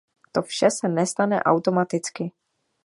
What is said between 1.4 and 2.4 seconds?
automaticky.